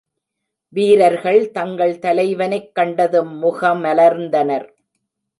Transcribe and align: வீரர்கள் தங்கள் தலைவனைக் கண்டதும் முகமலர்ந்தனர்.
வீரர்கள் 0.69 1.51
தங்கள் 1.51 1.99
தலைவனைக் 1.99 2.75
கண்டதும் 2.75 3.43
முகமலர்ந்தனர். 3.43 4.67